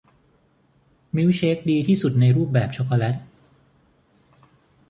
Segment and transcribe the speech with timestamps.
[1.15, 3.15] มิลค์เชคดีที่สุดในรูปแบบช็อกโกแลต